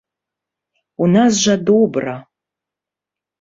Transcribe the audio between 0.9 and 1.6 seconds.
У нас жа